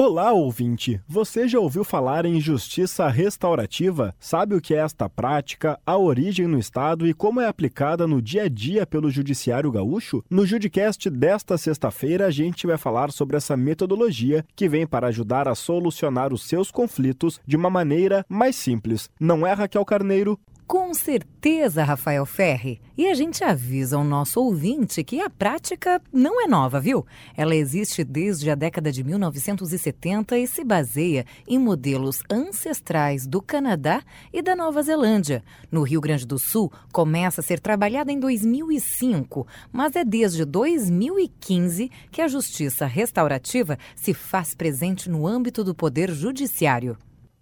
[0.00, 1.00] Olá, ouvinte!
[1.08, 4.14] Você já ouviu falar em justiça restaurativa?
[4.20, 8.22] Sabe o que é esta prática, a origem no Estado e como é aplicada no
[8.22, 10.22] dia a dia pelo Judiciário Gaúcho?
[10.30, 15.48] No Judicast desta sexta-feira, a gente vai falar sobre essa metodologia que vem para ajudar
[15.48, 19.10] a solucionar os seus conflitos de uma maneira mais simples.
[19.18, 20.38] Não é, Raquel Carneiro?
[20.68, 22.78] Com certeza, Rafael Ferri.
[22.94, 27.06] E a gente avisa ao nosso ouvinte que a prática não é nova, viu?
[27.34, 34.02] Ela existe desde a década de 1970 e se baseia em modelos ancestrais do Canadá
[34.30, 35.42] e da Nova Zelândia.
[35.72, 41.90] No Rio Grande do Sul, começa a ser trabalhada em 2005, mas é desde 2015
[42.10, 46.98] que a justiça restaurativa se faz presente no âmbito do Poder Judiciário.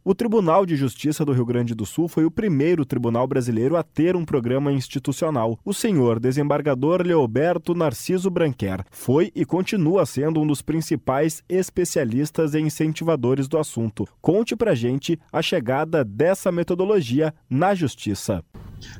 [0.08, 3.82] O Tribunal de Justiça do Rio Grande do Sul foi o primeiro tribunal brasileiro a
[3.82, 5.58] ter um programa institucional.
[5.64, 12.60] O senhor desembargador Leoberto Narciso Branquer foi e continua sendo um dos principais especialistas e
[12.60, 14.06] incentivadores do assunto.
[14.22, 18.44] Conte pra gente a chegada dessa metodologia na justiça.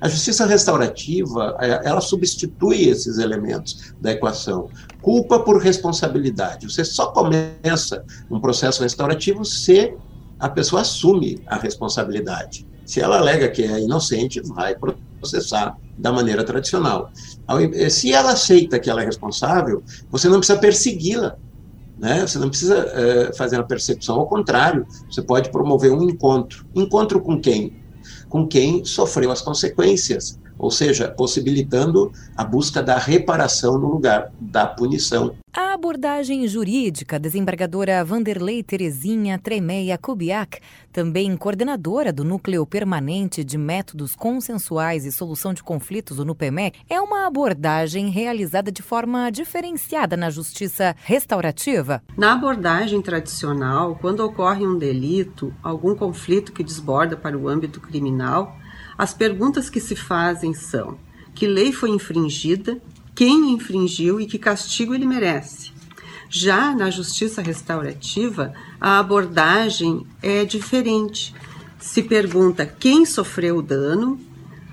[0.01, 4.69] A justiça restaurativa, é, ela substitui esses elementos da equação.
[5.01, 6.69] Culpa por responsabilidade.
[6.69, 9.95] Você só começa um processo restaurativo se
[10.39, 12.67] a pessoa assume a responsabilidade.
[12.85, 14.77] Se ela alega que é inocente, vai
[15.21, 17.11] processar da maneira tradicional.
[17.91, 21.37] Se ela aceita que ela é responsável, você não precisa persegui-la.
[21.99, 22.27] Né?
[22.27, 26.67] Você não precisa é, fazer uma percepção, ao contrário, você pode promover um encontro.
[26.75, 27.83] Encontro com quem?
[28.29, 34.67] Com quem sofreu as consequências, ou seja, possibilitando a busca da reparação no lugar da
[34.67, 35.35] punição.
[35.53, 40.61] A abordagem jurídica, desembargadora Vanderlei Terezinha Tremeia Kubiak,
[40.93, 47.01] também coordenadora do Núcleo Permanente de Métodos Consensuais e Solução de Conflitos, o NUPEMEC, é
[47.01, 52.03] uma abordagem realizada de forma diferenciada na justiça restaurativa?
[52.17, 58.57] Na abordagem tradicional, quando ocorre um delito, algum conflito que desborda para o âmbito criminal,
[58.99, 60.99] as perguntas que se fazem são:
[61.35, 62.81] que lei foi infringida
[63.17, 65.73] quem infringiu e que castigo ele merece.
[66.29, 71.35] Já na justiça restaurativa, a abordagem é diferente.
[71.79, 74.21] Se pergunta quem sofreu o dano,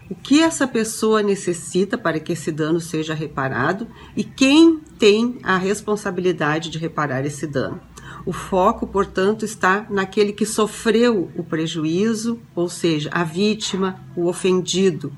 [0.09, 5.57] o que essa pessoa necessita para que esse dano seja reparado e quem tem a
[5.57, 7.79] responsabilidade de reparar esse dano.
[8.25, 15.11] O foco, portanto, está naquele que sofreu o prejuízo, ou seja, a vítima, o ofendido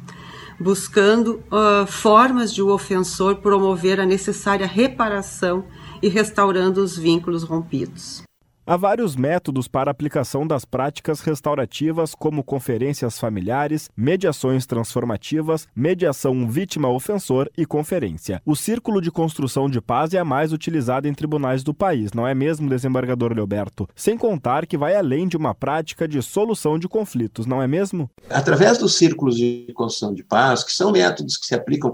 [0.60, 5.66] buscando uh, formas de o ofensor promover a necessária reparação
[6.02, 8.24] e restaurando os vínculos rompidos.
[8.68, 17.48] Há vários métodos para aplicação das práticas restaurativas, como conferências familiares, mediações transformativas, mediação vítima-ofensor
[17.56, 18.42] e conferência.
[18.44, 22.28] O círculo de construção de paz é a mais utilizada em tribunais do país, não
[22.28, 23.88] é mesmo, desembargador Leoberto?
[23.96, 28.10] Sem contar que vai além de uma prática de solução de conflitos, não é mesmo?
[28.32, 31.94] Através dos círculos de construção de paz, que são métodos que se aplicam,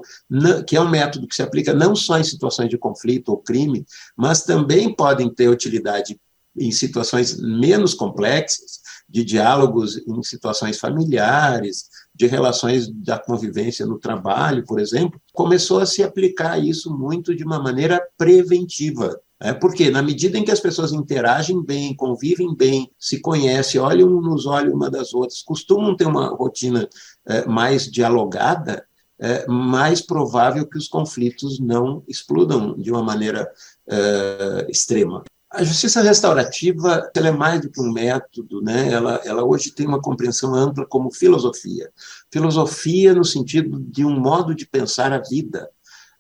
[0.66, 3.86] que é um método que se aplica não só em situações de conflito ou crime,
[4.16, 6.18] mas também podem ter utilidade
[6.57, 14.66] em situações menos complexas, de diálogos em situações familiares, de relações da convivência no trabalho,
[14.66, 19.19] por exemplo, começou a se aplicar isso muito de uma maneira preventiva.
[19.44, 24.07] É porque, na medida em que as pessoas interagem bem, convivem bem, se conhecem, olham
[24.22, 26.88] nos olhos uma das outras, costumam ter uma rotina
[27.25, 28.85] é, mais dialogada,
[29.19, 33.51] é mais provável que os conflitos não explodam de uma maneira
[33.89, 35.23] é, extrema.
[35.53, 38.89] A justiça restaurativa ela é mais do que um método, né?
[38.89, 41.91] ela, ela hoje tem uma compreensão ampla como filosofia.
[42.31, 45.69] Filosofia no sentido de um modo de pensar a vida,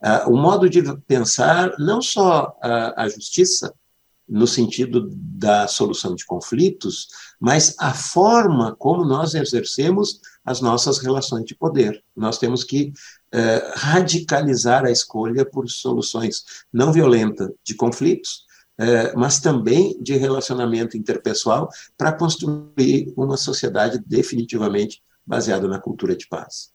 [0.03, 3.73] uh, um modo de pensar não só a, a justiça,
[4.31, 11.43] no sentido da solução de conflitos, mas a forma como nós exercemos as nossas relações
[11.43, 12.01] de poder.
[12.15, 12.93] Nós temos que
[13.33, 18.45] uh, radicalizar a escolha por soluções não violentas de conflitos,
[19.15, 26.71] mas também de relacionamento interpessoal para construir uma sociedade definitivamente baseada na cultura de paz.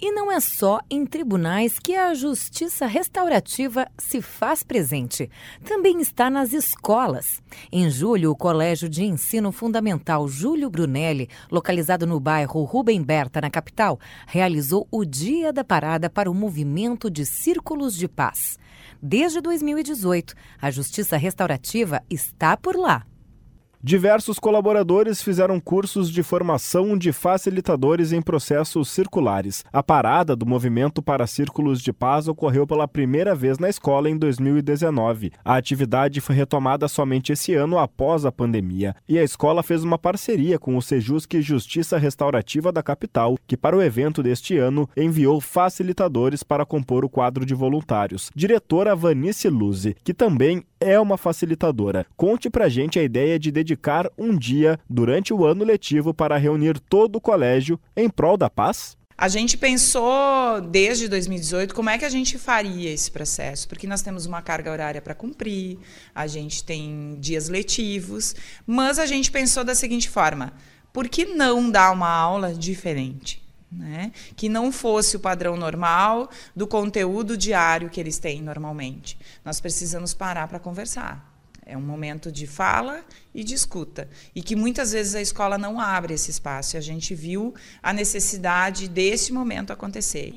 [0.00, 5.28] E não é só em tribunais que a justiça restaurativa se faz presente.
[5.64, 7.42] Também está nas escolas.
[7.72, 13.50] Em julho, o Colégio de Ensino Fundamental Júlio Brunelli, localizado no bairro Rubem Berta, na
[13.50, 13.98] capital,
[14.28, 18.56] realizou o Dia da Parada para o movimento de Círculos de Paz.
[19.00, 23.06] Desde 2018, a justiça restaurativa está por lá.
[23.80, 29.64] Diversos colaboradores fizeram cursos de formação de facilitadores em processos circulares.
[29.72, 34.16] A parada do movimento para círculos de paz ocorreu pela primeira vez na escola em
[34.16, 35.30] 2019.
[35.44, 39.96] A atividade foi retomada somente esse ano após a pandemia, e a escola fez uma
[39.96, 45.40] parceria com o Sejusc Justiça Restaurativa da capital, que para o evento deste ano enviou
[45.40, 48.28] facilitadores para compor o quadro de voluntários.
[48.34, 52.06] Diretora Vanice Luzi, que também é uma facilitadora.
[52.16, 53.67] Conte pra gente a ideia de dedicar
[54.16, 58.96] um dia durante o ano letivo para reunir todo o colégio em prol da paz?
[59.20, 64.00] A gente pensou desde 2018 como é que a gente faria esse processo, porque nós
[64.00, 65.76] temos uma carga horária para cumprir,
[66.14, 70.52] a gente tem dias letivos, mas a gente pensou da seguinte forma:
[70.92, 73.42] por que não dar uma aula diferente?
[73.72, 74.12] Né?
[74.36, 79.18] Que não fosse o padrão normal do conteúdo diário que eles têm normalmente.
[79.44, 81.37] Nós precisamos parar para conversar.
[81.70, 83.04] É um momento de fala
[83.34, 84.08] e de escuta.
[84.34, 86.74] E que muitas vezes a escola não abre esse espaço.
[86.74, 90.32] E a gente viu a necessidade desse momento acontecer.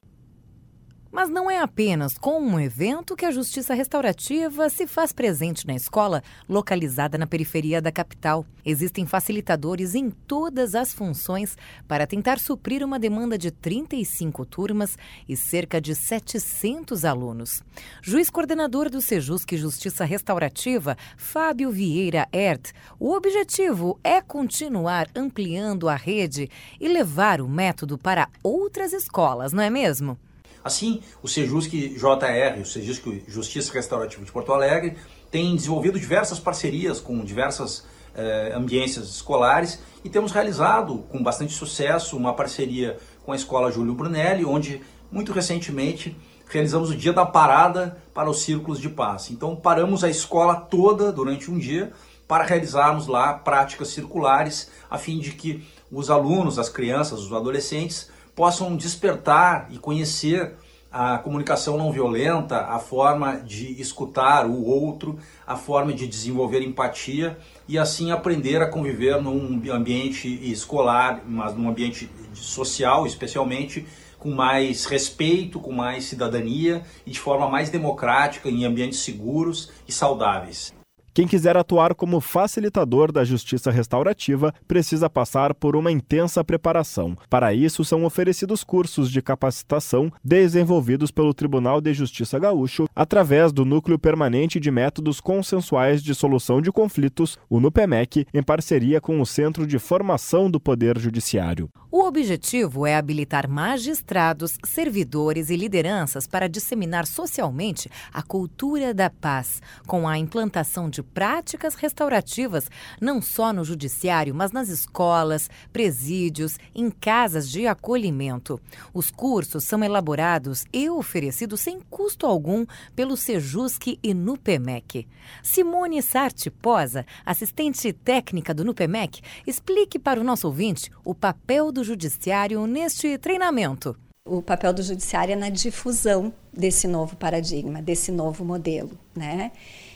[1.12, 5.76] Mas não é apenas com um evento que a justiça restaurativa se faz presente na
[5.76, 8.46] escola localizada na periferia da capital.
[8.64, 14.98] Existem facilitadores em todas as funções para tentar suprir uma demanda de 35 turmas
[15.28, 17.62] e cerca de 700 alunos.
[18.02, 25.96] Juiz coordenador do Sejusc Justiça Restaurativa, Fábio Vieira Ert, o objetivo é continuar ampliando a
[25.96, 26.50] rede
[26.80, 30.18] e levar o método para outras escolas, não é mesmo?
[30.64, 34.96] Assim, o Sejusc JR, o Sejusc Justiça Restaurativa de Porto Alegre,
[35.30, 42.18] tem desenvolvido diversas parcerias com diversas eh, ambiências escolares e temos realizado com bastante sucesso
[42.18, 44.82] uma parceria com a Escola Júlio Brunelli, onde
[45.12, 46.16] muito recentemente
[46.48, 49.32] realizamos o dia da parada para os círculos de paz.
[49.32, 51.94] Então paramos a escola toda durante um dia
[52.28, 58.10] para realizarmos lá práticas circulares, a fim de que os alunos, as crianças, os adolescentes
[58.42, 60.56] possam despertar e conhecer
[60.92, 67.38] a comunicação não violenta, a forma de escutar o outro, a forma de desenvolver empatia
[67.68, 73.86] e assim aprender a conviver num ambiente escolar, mas num ambiente social, especialmente
[74.18, 79.92] com mais respeito, com mais cidadania e de forma mais democrática em ambientes seguros e
[79.92, 80.74] saudáveis.
[81.14, 87.18] Quem quiser atuar como facilitador da justiça restaurativa precisa passar por uma intensa preparação.
[87.30, 93.66] Para isso, são oferecidos cursos de capacitação desenvolvidos pelo Tribunal de Justiça Gaúcho através do
[93.66, 99.26] Núcleo Permanente de Métodos Consensuais de Solução de Conflitos, o NUPEMEC, em parceria com o
[99.26, 101.70] Centro de Formação do Poder Judiciário.
[101.94, 109.62] O objetivo é habilitar magistrados, servidores e lideranças para disseminar socialmente a cultura da paz,
[109.86, 112.70] com a implantação de práticas restaurativas,
[113.02, 118.58] não só no judiciário, mas nas escolas, presídios, em casas de acolhimento.
[118.94, 122.66] Os cursos são elaborados e oferecidos sem custo algum
[122.96, 125.06] pelo Sejusc e Nupemec.
[125.44, 131.84] Simone Sartiposa, assistente técnica do Nupemec, explique para o nosso ouvinte o papel do do
[131.84, 133.98] Judiciário neste treinamento?
[134.24, 139.52] O papel do Judiciário é na difusão desse novo paradigma, desse novo modelo, né?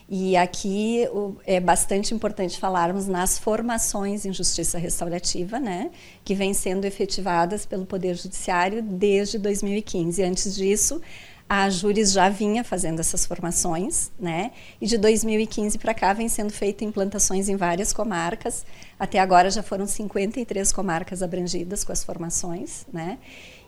[0.09, 1.03] E aqui
[1.45, 5.89] é bastante importante falarmos nas formações em justiça restaurativa, né,
[6.23, 10.23] que vêm sendo efetivadas pelo Poder Judiciário desde 2015.
[10.23, 11.01] Antes disso,
[11.47, 14.51] a Júris já vinha fazendo essas formações, né?
[14.81, 18.65] E de 2015 para cá vem sendo feita implantações em várias comarcas.
[18.99, 23.19] Até agora já foram 53 comarcas abrangidas com as formações, né?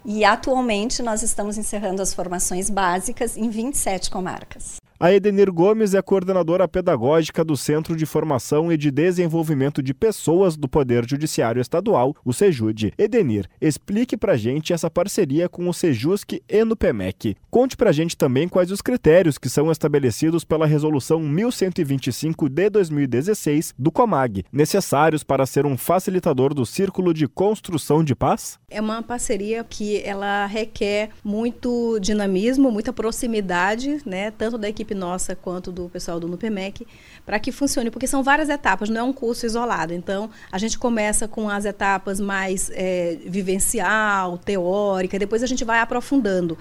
[0.04, 4.78] E atualmente nós estamos encerrando as formações básicas em 27 comarcas.
[5.00, 10.58] A Edenir Gomes é coordenadora pedagógica do Centro de Formação e de Desenvolvimento de Pessoas
[10.58, 12.96] do Poder Judiciário Estadual, o SEJUD.
[12.98, 17.36] Edenir, explique pra gente essa parceria com o Sejusc e no PEMEC.
[17.52, 23.76] Conte pra gente também quais os critérios que são estabelecidos pela Resolução 1125 de 2016
[23.78, 28.58] do COMAG, necessários para ser um facilitador do Círculo de Construção de Paz?
[28.68, 34.96] É uma parceria que ela requer muito dinamismo, muita proximidade, né, tanto da equipe equipe
[34.96, 36.88] nossa quanto do pessoal do NUPEMEC,
[37.26, 39.94] para que funcione, porque são várias etapas, não é um curso isolado.
[39.94, 45.80] Então, a gente começa com as etapas mais é, vivencial, teórica, depois a gente vai
[45.80, 46.58] aprofundando.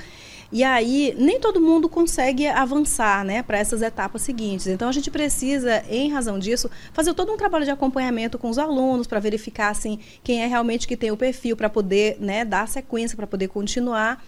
[0.50, 4.68] E aí, nem todo mundo consegue avançar né, para essas etapas seguintes.
[4.68, 8.59] Então, a gente precisa, em razão disso, fazer todo um trabalho de acompanhamento com os
[8.59, 12.68] alunos para verificar assim, quem é realmente que tem o perfil para poder né, dar
[12.68, 14.23] sequência, para poder continuar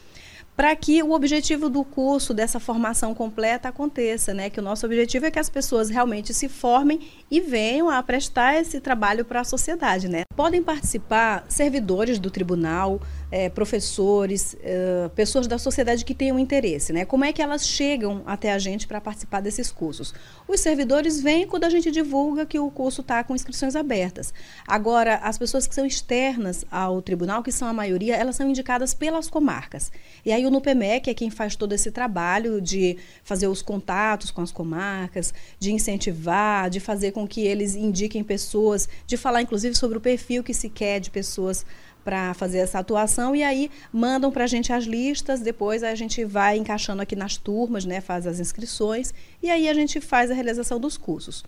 [0.58, 4.50] para que o objetivo do curso, dessa formação completa, aconteça, né?
[4.50, 6.98] Que o nosso objetivo é que as pessoas realmente se formem
[7.30, 10.22] e venham a prestar esse trabalho para a sociedade, né?
[10.34, 17.04] Podem participar servidores do tribunal, é, professores, é, pessoas da sociedade que tenham interesse, né?
[17.04, 20.14] Como é que elas chegam até a gente para participar desses cursos?
[20.46, 24.32] Os servidores vêm quando a gente divulga que o curso está com inscrições abertas.
[24.66, 28.94] Agora, as pessoas que são externas ao tribunal, que são a maioria, elas são indicadas
[28.94, 29.92] pelas comarcas.
[30.24, 34.40] E aí o NUPEMEC é quem faz todo esse trabalho de fazer os contatos com
[34.40, 39.98] as comarcas, de incentivar, de fazer com que eles indiquem pessoas, de falar inclusive sobre
[39.98, 41.66] o perfil que se quer de pessoas
[42.04, 46.24] para fazer essa atuação e aí mandam para a gente as listas, depois a gente
[46.24, 49.12] vai encaixando aqui nas turmas, né, faz as inscrições
[49.42, 51.44] e aí a gente faz a realização dos cursos.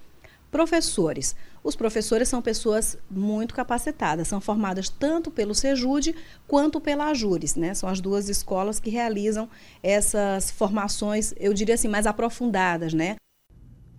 [0.50, 1.36] Professores.
[1.62, 6.14] Os professores são pessoas muito capacitadas, são formadas tanto pelo Sejude
[6.48, 7.72] quanto pela Ajures, né?
[7.74, 9.48] São as duas escolas que realizam
[9.82, 13.16] essas formações, eu diria assim, mais aprofundadas, né?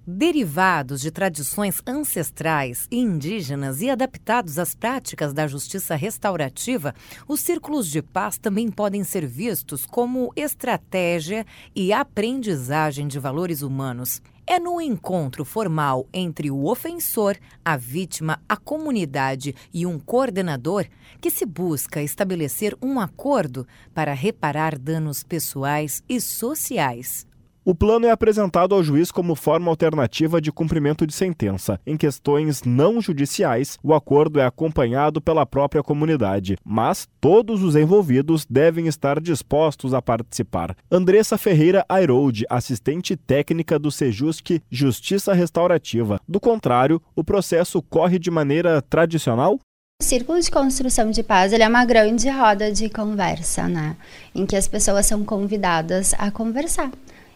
[0.05, 6.95] Derivados de tradições ancestrais e indígenas e adaptados às práticas da justiça restaurativa,
[7.27, 14.23] os círculos de paz também podem ser vistos como estratégia e aprendizagem de valores humanos.
[14.47, 20.87] É no encontro formal entre o ofensor, a vítima, a comunidade e um coordenador
[21.21, 27.29] que se busca estabelecer um acordo para reparar danos pessoais e sociais.
[27.63, 31.79] O plano é apresentado ao juiz como forma alternativa de cumprimento de sentença.
[31.85, 38.47] Em questões não judiciais, o acordo é acompanhado pela própria comunidade, mas todos os envolvidos
[38.49, 40.75] devem estar dispostos a participar.
[40.89, 46.19] Andressa Ferreira Airolde, assistente técnica do Sejusc Justiça Restaurativa.
[46.27, 49.59] Do contrário, o processo corre de maneira tradicional?
[50.01, 53.95] O Círculo de Construção de Paz é uma grande roda de conversa, né?
[54.33, 56.89] Em que as pessoas são convidadas a conversar.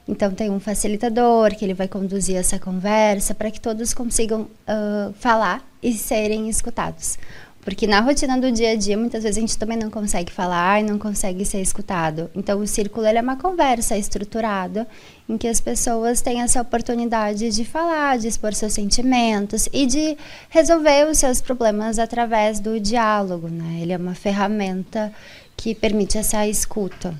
[0.08, 5.14] Então tem um facilitador que ele vai conduzir essa conversa para que todos consigam uh,
[5.14, 7.18] falar e serem escutados.
[7.66, 10.82] Porque na rotina do dia a dia, muitas vezes a gente também não consegue falar
[10.82, 12.30] e não consegue ser escutado.
[12.36, 14.88] Então, o círculo é uma conversa estruturada
[15.28, 20.16] em que as pessoas têm essa oportunidade de falar, de expor seus sentimentos e de
[20.48, 23.48] resolver os seus problemas através do diálogo.
[23.48, 23.80] Né?
[23.82, 25.12] Ele é uma ferramenta
[25.58, 27.16] que permite essa escuta.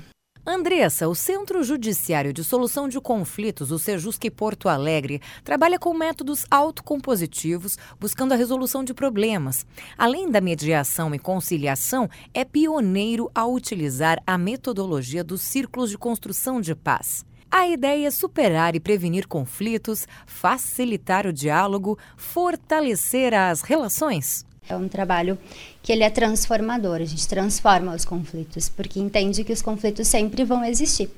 [0.48, 6.46] Andressa, o Centro Judiciário de Solução de Conflitos, o Sejusc Porto Alegre, trabalha com métodos
[6.48, 9.66] autocompositivos, buscando a resolução de problemas.
[9.98, 16.60] Além da mediação e conciliação, é pioneiro ao utilizar a metodologia dos círculos de construção
[16.60, 17.26] de paz.
[17.50, 24.46] A ideia é superar e prevenir conflitos, facilitar o diálogo, fortalecer as relações.
[24.68, 25.38] É um trabalho
[25.82, 30.44] que ele é transformador, a gente transforma os conflitos, porque entende que os conflitos sempre
[30.44, 31.10] vão existir.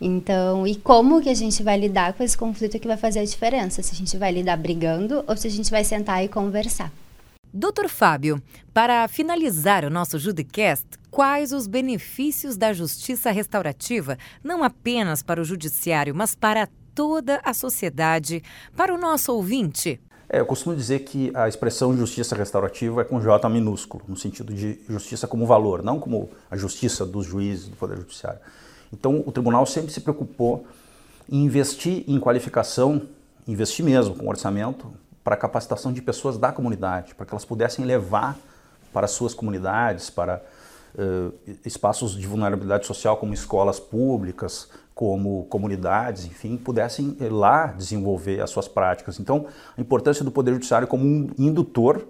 [0.00, 3.24] Então, e como que a gente vai lidar com esse conflito que vai fazer a
[3.24, 3.82] diferença?
[3.82, 6.92] Se a gente vai lidar brigando ou se a gente vai sentar e conversar.
[7.54, 15.22] Doutor Fábio, para finalizar o nosso Judicast, quais os benefícios da justiça restaurativa, não apenas
[15.22, 18.42] para o judiciário, mas para toda a sociedade,
[18.74, 20.00] para o nosso ouvinte?
[20.32, 24.54] É, eu costumo dizer que a expressão justiça restaurativa é com J minúsculo, no sentido
[24.54, 28.40] de justiça como valor, não como a justiça dos juízes do Poder Judiciário.
[28.90, 30.66] Então, o tribunal sempre se preocupou
[31.30, 33.02] em investir em qualificação,
[33.46, 34.90] investir mesmo com orçamento,
[35.22, 38.38] para a capacitação de pessoas da comunidade, para que elas pudessem levar
[38.90, 40.42] para suas comunidades, para
[40.94, 44.70] uh, espaços de vulnerabilidade social como escolas públicas,
[45.02, 49.18] como comunidades, enfim, pudessem lá desenvolver as suas práticas.
[49.18, 52.06] Então, a importância do Poder Judiciário como um indutor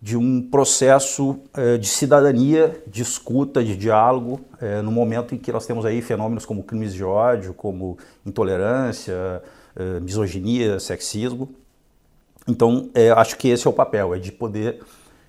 [0.00, 5.52] de um processo eh, de cidadania, de escuta, de diálogo, eh, no momento em que
[5.52, 9.42] nós temos aí fenômenos como crimes de ódio, como intolerância,
[9.76, 11.50] eh, misoginia, sexismo.
[12.48, 14.80] Então, acho que esse é o papel, é de poder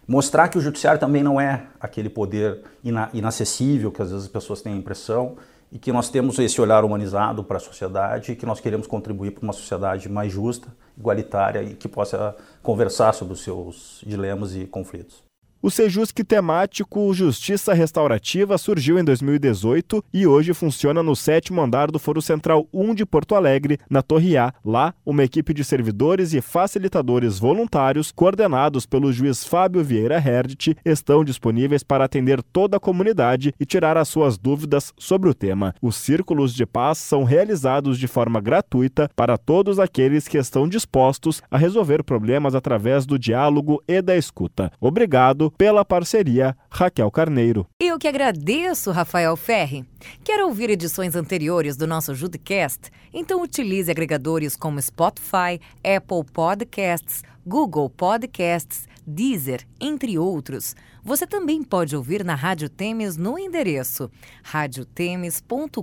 [0.08, 4.32] mostrar que o judiciário também não é aquele poder ina inacessível que às vezes as
[4.32, 5.36] pessoas têm a impressão,
[5.74, 9.32] e que nós temos esse olhar humanizado para a sociedade e que nós queremos contribuir
[9.32, 14.68] para uma sociedade mais justa, igualitária e que possa conversar sobre os seus dilemas e
[14.68, 15.24] conflitos.
[15.66, 21.98] O Sejusc temático Justiça Restaurativa surgiu em 2018 e hoje funciona no sétimo andar do
[21.98, 24.54] Foro Central 1 de Porto Alegre, na Torre A.
[24.66, 31.24] Lá, uma equipe de servidores e facilitadores voluntários, coordenados pelo juiz Fábio Vieira Herdt, estão
[31.24, 35.74] disponíveis para atender toda a comunidade e tirar as suas dúvidas sobre o tema.
[35.82, 41.42] Os círculos de paz são realizados de forma gratuita para todos aqueles que estão dispostos
[41.50, 44.70] a resolver problemas através do diálogo e da escuta.
[44.82, 47.68] Obrigado pela parceria Raquel Carneiro.
[47.80, 49.86] Eu que agradeço, Rafael Ferri.
[50.24, 52.92] Quer ouvir edições anteriores do nosso Judicast?
[53.14, 60.76] Então utilize agregadores como Spotify, Apple Podcasts, Google Podcasts, Deezer, entre outros.
[61.04, 64.10] Você também pode ouvir na Rádio Temes no endereço
[64.42, 65.82] radiotemes.com.br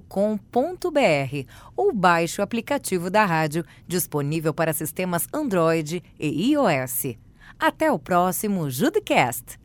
[1.76, 7.16] ou baixe o aplicativo da rádio disponível para sistemas Android e iOS.
[7.58, 9.59] Até o próximo Judicast!